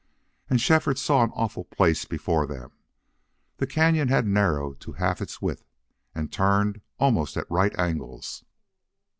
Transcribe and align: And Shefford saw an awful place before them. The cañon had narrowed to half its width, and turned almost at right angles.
And 0.49 0.59
Shefford 0.59 0.97
saw 0.97 1.23
an 1.23 1.29
awful 1.35 1.65
place 1.65 2.05
before 2.05 2.47
them. 2.47 2.71
The 3.57 3.67
cañon 3.67 4.09
had 4.09 4.25
narrowed 4.25 4.79
to 4.79 4.93
half 4.93 5.21
its 5.21 5.43
width, 5.43 5.63
and 6.15 6.31
turned 6.33 6.81
almost 6.97 7.37
at 7.37 7.45
right 7.51 7.77
angles. 7.77 8.43